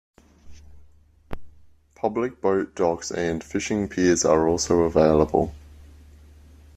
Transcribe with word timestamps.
Public 1.93 2.41
boat 2.41 2.73
docks 2.73 3.11
and 3.11 3.43
fishing 3.43 3.87
piers 3.87 4.25
are 4.25 4.47
also 4.49 4.79
available. 4.79 5.53